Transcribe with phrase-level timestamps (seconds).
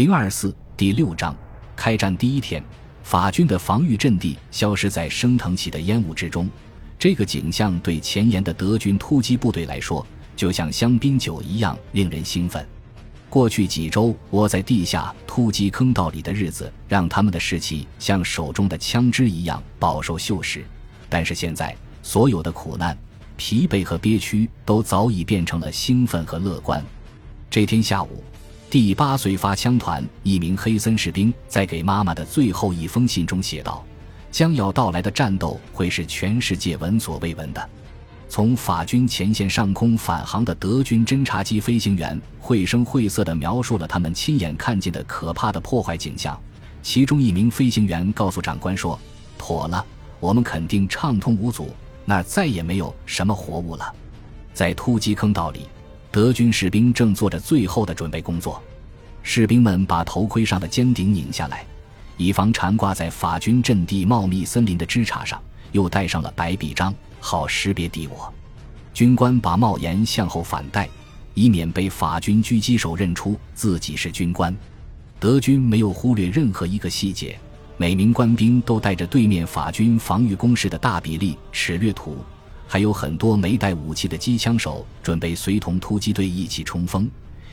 [0.00, 1.36] 零二四第六章，
[1.76, 2.64] 开战第一天，
[3.02, 6.48] 法军的防御阵地消失在升腾起的烟雾之中。
[6.98, 12.66] 这个景象对前沿的德军突击部队来说，就像香槟酒一样令人兴奋。
[13.28, 20.62] 过去几周窝在地下突击坑道里的日子，让他们的士气像手中的枪支一样饱受锈蚀。
[21.10, 22.96] 但是现在，所有的苦难、
[23.36, 26.82] 疲惫和憋屈都早已变成了兴奋和乐观。
[27.50, 28.24] 这天下午。
[28.70, 33.84] 第八岁发枪团一名黑森士兵在给妈妈的最后一封信中写道
[34.30, 37.68] ：“将要到来的战斗会是全世界闻所未闻的。”
[38.30, 46.40] 从法军前线上空返航的德军侦察机飞行员绘声绘色地描述了他们亲眼看见的可怕的破坏景象。
[46.80, 48.96] 其中一名飞行员告诉长官说
[49.36, 49.84] ：“妥了，
[50.20, 53.92] 我们肯定畅通无阻，那儿再也没有什么活物了。”
[54.54, 55.66] 在突击坑道里。
[56.12, 58.60] 德军士兵正做着最后的准备工作，
[59.22, 61.64] 士兵们把头盔上的尖顶拧下来，
[62.16, 65.38] 以防缠挂在法军阵地茂密森林的枝杈上；
[65.70, 68.32] 又戴上了白臂章，好识别敌我。
[68.92, 70.88] 军官把帽檐向后反戴，
[71.34, 74.54] 以免被法军狙击手认出自己是军官。
[75.20, 77.38] 德军没有忽略任何一个细节，
[77.76, 82.18] 每名官兵都带着对面法军防御工事的大比例尺略图。
[82.72, 87.10] 还有很多没带武器的机枪手准备随同突击队一起冲锋，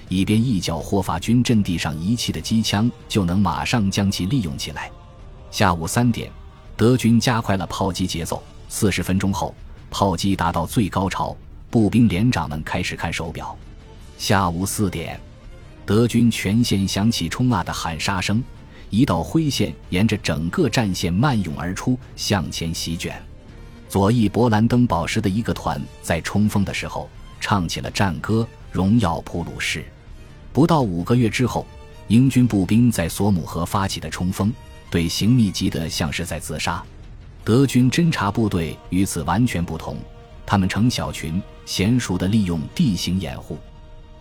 [0.10, 4.92] 以便一脚或法军阵地上遗弃的机枪就能马上将其利用起来。
[5.50, 6.32] 下午三点，
[6.76, 8.44] 德军加快了炮击节奏。
[8.70, 9.56] 四十分钟后，
[9.90, 11.36] 炮击达到最高潮，
[11.72, 13.58] 步兵连长们开始看手表。
[14.20, 15.20] 下午四点，
[15.84, 18.44] 德军全线响起“冲啊”的喊杀声，
[18.92, 23.20] 一道灰线沿着整个战线漫涌而出，向前席卷。
[23.90, 29.86] 左翼勃兰登堡时的一个团在冲锋的时候唱起了战歌，荣耀普鲁士。
[30.52, 31.66] 不到五个月之后，
[32.08, 34.52] 英军步兵在索姆河发起的冲锋，
[34.90, 36.84] 队形密集得像是在自杀。
[37.44, 39.98] 德军侦察部队与此完全不同，
[40.46, 43.58] 他们成小群，娴熟地利用地形掩护。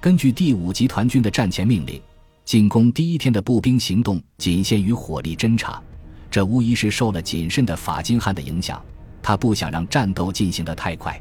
[0.00, 2.00] 根据第五集团军的战前命令，
[2.44, 5.82] 进攻第一天的步兵行动仅限于火力侦察，
[6.30, 8.80] 这无疑是受了谨慎的法金汉的影响。
[9.26, 11.20] 他不想让战斗进行得太快，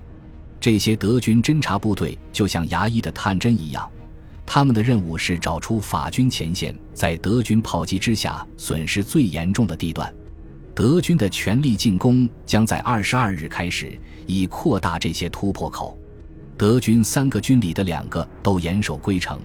[0.60, 3.90] 这些德军侦察部队就像牙医的探针一样，
[4.46, 10.14] 他们的任务是找出法军前线在德军炮击之下损失最严重的地段。
[10.76, 15.98] 德军的全力进攻将在二十二日开始，以扩大这些突破口。
[16.56, 19.40] 德军三个军里的两个都严守归城，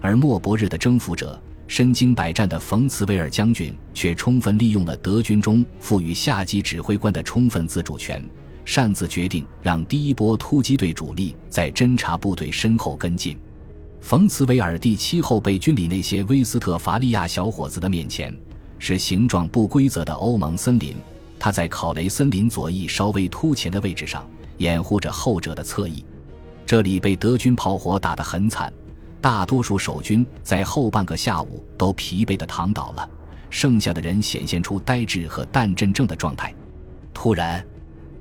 [0.00, 1.42] 而莫伯日的征服者。
[1.66, 8.22] 身经百战的冯茨维尔将军却充分利用了德军中赋予下级指挥官的充分自主权，
[8.64, 13.36] 擅自决定让第一波突击队主力在侦察部队身后跟进。
[14.00, 18.36] 冯茨维尔第七后备军里那些威斯特伐利亚小伙子的面前，
[18.78, 20.94] 是形状不规则的欧盟森林。
[21.38, 26.04] 他在考雷森林左翼稍微突前的位置上，掩护着后者的侧翼。
[26.66, 28.72] 这里被德军炮火打得很惨。
[29.24, 33.08] 大多数守军在后半个下午都疲惫地躺倒了，
[33.48, 36.54] 剩下的人显现出呆滞和淡震症的状态。
[37.14, 37.66] 突然，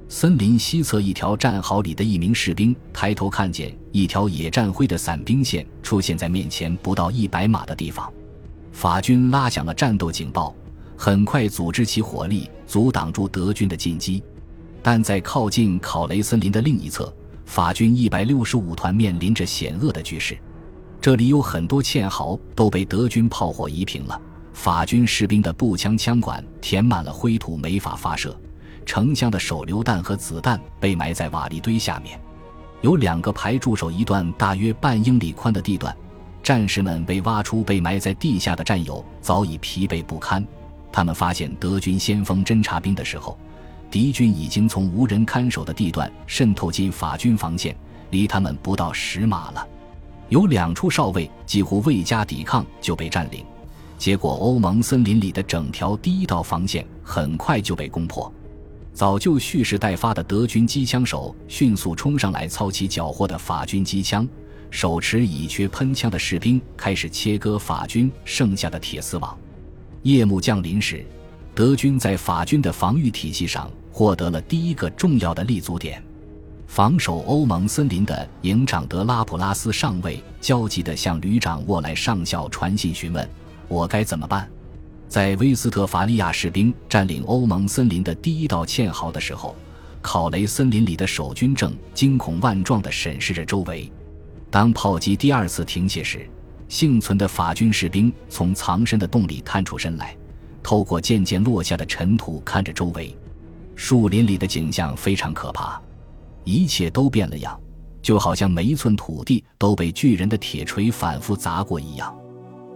[0.07, 8.09] 森林西侧一条战壕里的一名士兵抬头看见一条野战灰的伞兵线出现在面前不到一百码的地方。
[8.71, 10.55] 法军拉响了战斗警报，
[10.95, 14.23] 很快组织起火力阻挡住德军的进击。
[14.81, 17.13] 但在靠近考雷森林的另一侧，
[17.45, 20.37] 法军一百六十五团面临着险恶的局势。
[21.03, 24.17] 这里有很多堑壕都被德军炮火夷平了，
[24.53, 28.33] 法军士兵的步枪枪管填满了灰土，没法发射。
[28.85, 32.17] 城墙的手榴弹和子弹被埋在瓦砾堆下面。
[32.79, 35.93] 有两个排驻守一段大约半英里宽的地段，
[36.41, 40.41] 战士们被挖出被埋在地下的战友早已疲惫不堪。
[40.89, 43.37] 他们发现德军先锋侦察兵的时候，
[43.91, 47.75] 敌军已经从无人看守的地段渗透进法军防线，
[48.11, 49.67] 离他们不到十码了。
[50.33, 53.45] 有两处哨位几乎未加抵抗就被占领，
[53.99, 58.33] 结果欧盟森林里的整条第一道防线很快就被攻破。
[58.95, 64.27] 早就蓄势待发的德军机枪手迅速冲上来，操起缴获的法军机枪。
[64.71, 69.37] 手持乙炔喷枪的士兵开始切割法军剩下的铁丝网。
[70.01, 71.05] 夜幕降临时，
[71.53, 76.03] 德军在法军的防御体系上获得了第一个重要的立足点。
[76.73, 83.29] 防守欧盟森林的营长德拉普拉斯上尉焦急地向旅长沃莱上校传信询问
[83.69, 84.49] ：“我该怎么办？”
[85.07, 89.55] 在威斯特伐利亚士兵占领欧盟森林的第一道堑壕的时候，
[90.01, 93.87] 考雷森林里的守军正惊恐万状地审视着周围。
[94.49, 96.27] 当炮击第二次停歇时，
[96.67, 100.17] 幸存的法军士兵从藏身的洞里探出身来，
[100.63, 103.15] 透过渐渐落下的尘土看着周围。
[103.75, 105.79] 树林里的景象非常可怕，
[106.43, 107.59] 一切都变了样，
[108.01, 112.15] 就好像每一寸土地都被巨人的铁锤反复砸过一样。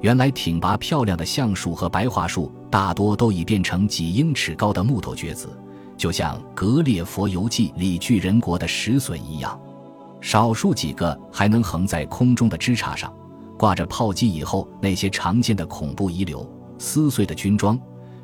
[0.01, 5.49] 原来挺拔漂亮的橡树和白桦树，大多都已变成几英尺高的木头橛子，
[5.97, 9.59] 就像《格列佛游记》里巨人国的石笋一样。
[10.21, 13.11] 少数几个还能横在空中的枝杈上，
[13.57, 16.47] 挂着炮击以后那些常见的恐怖遗留：
[16.77, 17.79] 撕碎的军装，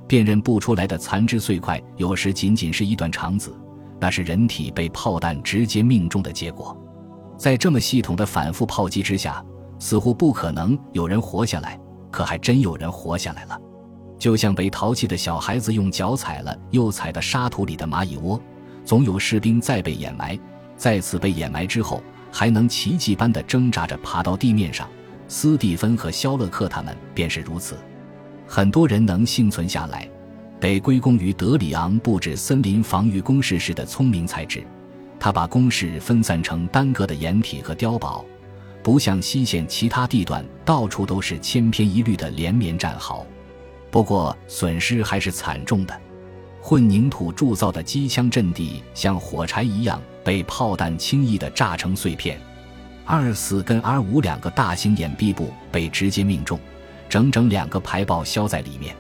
[0.07, 3.51] 辨认不出来的残肢碎块，有时仅仅是一段肠子，
[4.04, 6.78] 那是人体被炮弹直接命中的结果。
[7.38, 9.42] 在这么系统的反复炮击之下。
[9.80, 11.78] 似乎不可能有人活下来，
[12.10, 13.60] 可还真有人活下来了。
[14.18, 18.40] 就像被淘气的小孩子用脚踩了又踩的沙土里的蚂蚁窝，
[18.86, 20.40] 总有士兵再被掩埋，
[20.78, 22.02] 再次被掩埋之后，
[22.32, 24.88] 还能奇迹般的挣扎着爬到地面上。
[25.28, 27.78] 斯蒂芬和肖勒克他们便是如此。
[28.48, 30.10] 很多人能幸存下来，
[30.63, 34.63] 得归功于德里昂布置森林防御工事时的聪明才智。
[35.19, 38.24] 他把工事分散成单个的掩体和碉堡。
[38.81, 43.27] 不像西线其他地段，到处都是千篇一律的连绵战壕。
[43.92, 46.01] 不过损失还是惨重的，
[46.62, 52.39] 混凝土铸造的机枪阵地像火柴一样被炮弹轻易地炸成碎片。
[53.04, 56.57] 二四跟 R 五两个大型掩蔽部被直接命中，
[57.09, 58.95] 整整两个排爆消在里面。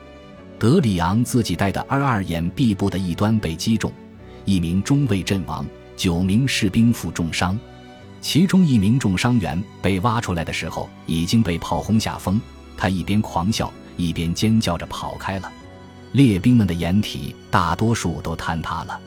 [0.59, 3.91] 德里昂自己带的二二掩蔽部的一端被击中，
[4.45, 5.65] 一名中尉阵亡，
[5.97, 7.59] 九名士兵负重伤。
[8.21, 12.39] 其中一名重伤员被挖出来的时候已经被炮轰下风，
[12.77, 15.51] 他一边狂笑一边尖叫着跑开了。
[16.13, 18.97] 列兵们的掩体大多数都坍塌了，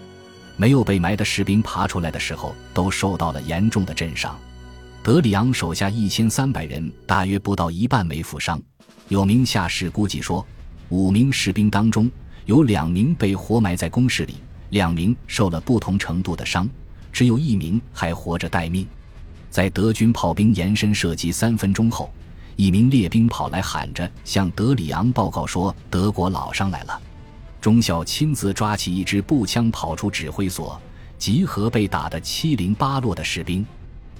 [0.57, 4.39] 没有被埋的士兵爬出来的时候都受到了严重的震伤。
[5.03, 8.61] 德里昂手下一千三百人，大约不到一半没负伤。
[9.09, 10.45] 有名下士估计说，
[10.89, 12.11] 五名士兵当中
[12.45, 14.37] 有两名被活埋在工事里，
[14.71, 16.69] 两名受了不同程度的伤，
[17.13, 18.87] 只有一名还活着待命。
[19.51, 22.11] 在德军炮兵延伸射击三分钟后，
[22.55, 27.01] 一名列兵跑来喊着向德里昂报告说：“德国老伤来了。”
[27.61, 30.81] 中校亲自抓起一支步枪跑出指挥所，
[31.19, 33.67] 集合被打得七零八落的士兵。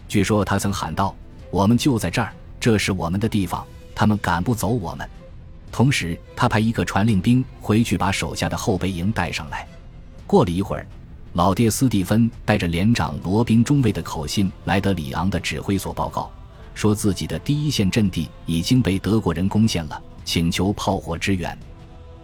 [0.09, 1.15] 据说他曾喊道
[1.51, 3.65] ：“我们就在这儿，这是我们的地方，
[3.95, 5.09] 他们赶不走我们。”
[5.77, 9.69] 同时，他派一个传令兵回去把手下的后备营带上来。
[10.27, 10.87] 过了一会儿。
[11.35, 16.31] 老爹斯蒂芬带着连长罗宾中尉的口信来德里昂的指挥所报告，
[16.73, 21.55] 说自己的第一线阵地已经被德国人攻陷了，请求炮火支援。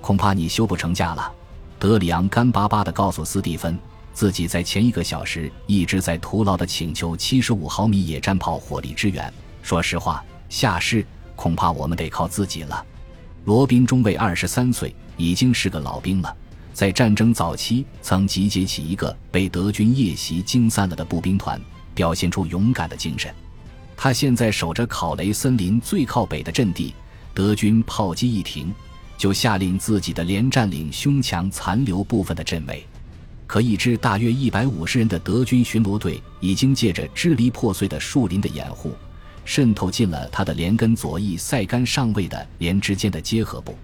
[0.00, 1.30] 恐怕你修不成假了。
[1.78, 3.78] 德里昂干巴巴地告诉斯蒂芬，
[4.14, 9.30] 自己在前一个小时一直在徒劳地请求七十五毫米野战炮火力支援。
[9.60, 11.04] 说实话，下士
[11.36, 12.82] 恐怕我们得靠自己了。
[13.44, 16.36] 罗宾中尉二十三岁，已经是个老兵了。
[16.72, 21.60] 在战争早期，曾集结起一个被德军夜袭惊散了的步兵团，
[21.92, 23.34] 表现出勇敢的精神。
[23.96, 26.94] 他现在守着考雷森林最靠北的阵地，
[27.34, 28.72] 德军炮击一停，
[29.18, 32.86] 就下令自己的连占领胸墙残留部分的阵位。
[33.48, 38.92] 可一支大约一百五十人的德军巡逻队，已经借着支离破碎的树林的掩护，
[39.44, 43.74] 渗透进了他的连跟左翼塞甘上尉的连之间的结合部。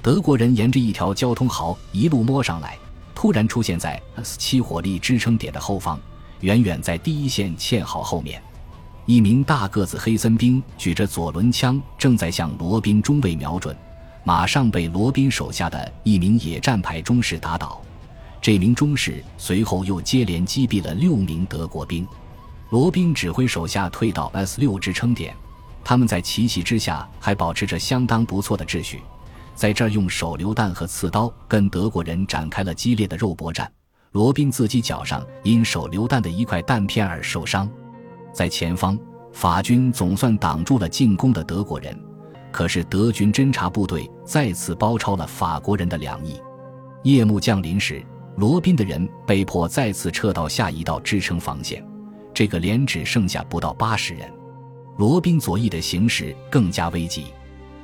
[0.00, 2.76] 德国人沿着一条交通壕一路摸上来，
[3.14, 5.98] 突然出现在 S 七火力支撑点的后方，
[6.40, 8.42] 远远在第一线堑壕后面。
[9.06, 13.76] 一名大个子黑森兵举着左轮枪，正在向罗宾中尉瞄准，
[14.24, 17.80] 马上被罗宾手下的一名野战排中士打倒。
[18.40, 22.06] 这名中士随后又接连击毙了六名德国兵。
[22.72, 25.36] 罗宾指挥手下退到 S 六支撑点，
[25.84, 29.02] 他们在奇袭之下还保持着相当不错的秩序。
[29.54, 33.70] 在这儿用手榴弹和刺刀跟德国人展开了激烈的肉搏战。
[34.12, 37.68] 罗宾自己脚上因手榴弹的一块弹片而受伤。
[38.32, 38.98] 在前方，
[39.34, 41.94] 法军总算挡住了进攻的德国人，
[42.50, 46.40] 可是德军侦察部队再次包抄了法国人的两翼。
[47.02, 48.02] 夜幕降临时，
[48.36, 51.86] 罗宾的人被迫再次撤到下一道支撑防线。
[52.34, 54.30] 这个连只剩下不到八十人。
[54.98, 57.26] 罗宾左翼的形势更加危急。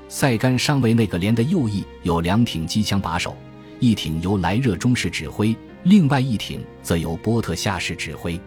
[0.09, 3.37] 塞甘上尉那个连的右翼有两挺机枪把守，
[3.79, 8.41] 一挺由莱热中士指挥，另外一挺则由波特夏士指挥。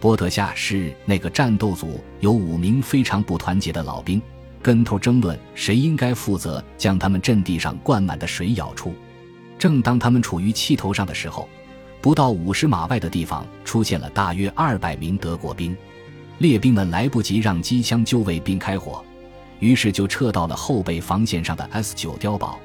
[0.00, 4.20] 波特夏是那个战斗组有五名非常不团结的老兵，
[4.60, 8.94] 跟头争论谁应该负责将他们阵地上灌满的水舀出。
[9.58, 11.48] 正当他们处于气头上的时候，
[12.06, 15.76] 不到五十码外的地方出现了大约二百名德国兵，
[16.38, 19.04] 列兵们来不及让机枪就位并开火。
[19.58, 22.60] 于是就撤到了后备防线上的 S 九碉堡，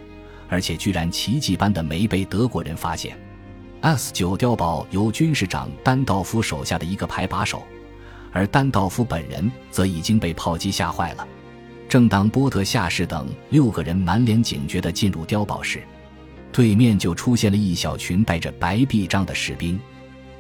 [0.48, 3.18] 而且居然奇迹般的没被德国人发现。
[3.82, 7.64] S 九碉堡由军事长丹道夫手下的一个排把守，
[8.32, 11.28] 而丹道夫本人则已经被炮击吓坏了。
[11.90, 15.82] 正当波特下士等六个人满脸警觉地进入碉堡时，
[16.52, 19.80] 对面就出现了一小群带着白臂章的士兵。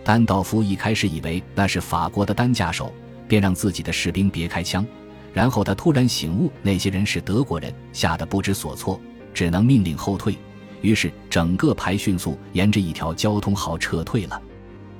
[0.03, 2.91] 丹道夫一开始以为那是法国的担架手，
[3.27, 4.85] 便让自己的士兵别开枪。
[5.33, 8.99] 然后他突然醒悟，那些人是德国人，吓得不知所措，
[9.33, 10.35] 只能命令后退。
[10.81, 14.41] 于是整个排迅速沿着一条交通壕撤退了。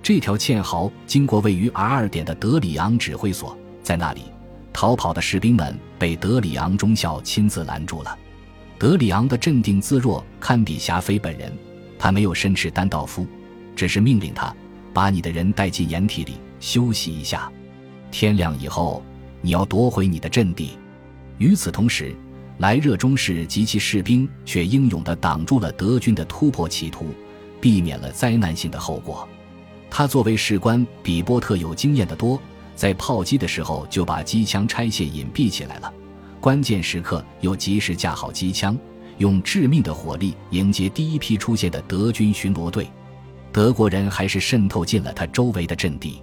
[0.01, 4.22] 这条堑壕经过位于 R 二点的德里昂指挥所，在那里，
[4.72, 8.18] 逃跑的士兵们被德里昂中校亲自拦住了。
[8.82, 11.56] 德里昂的镇定自若堪比霞飞本人，
[12.00, 13.28] 他没有申斥丹道夫，
[13.76, 14.52] 只是命令他
[14.92, 17.48] 把你的人带进掩体里休息一下。
[18.10, 19.04] 天亮以后。
[19.44, 20.78] 你要夺回你的阵地。
[21.40, 22.16] 与此同时，
[22.60, 27.08] 莱热中士及其士兵却英勇地挡住了德军的突破企图，
[27.60, 29.28] 避免了灾难性的后果。
[29.90, 32.40] 他作为士官，比波特有经验得多，
[32.76, 35.92] 在炮击的时候就把机枪拆卸隐蔽起来了，
[36.41, 38.75] 关键时刻又及时架好机枪，
[39.19, 42.89] 用致命的火力迎接第一批出现的德军巡逻队。
[43.53, 46.19] 德国人还是渗透进了他周围的阵地，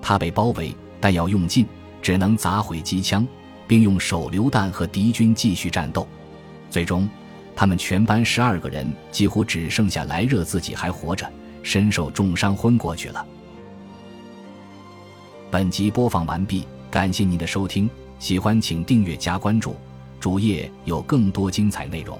[0.00, 1.66] 他被包围，弹药用尽。
[2.02, 3.28] 只能砸毁机枪，
[3.68, 6.08] 并用手榴弹和敌军继续战斗。
[6.70, 7.06] 最终，
[7.54, 11.30] 他们全班十二个人几乎只剩下莱热自己还活着，
[11.62, 13.26] 身受重伤昏过去了。
[15.50, 17.90] 本集播放完毕，感谢您的收听，
[18.20, 19.74] 喜欢请订阅加关注，
[20.20, 22.16] 主页有更多精彩内容。